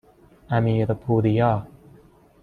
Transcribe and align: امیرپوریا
امیرپوریا 0.57 1.67